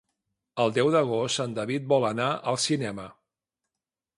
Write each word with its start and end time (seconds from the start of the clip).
El 0.63 0.71
deu 0.77 0.87
d'agost 0.95 1.43
en 1.45 1.53
David 1.59 1.87
vol 1.93 2.07
anar 2.09 2.31
al 2.53 2.59
cinema. 2.65 3.07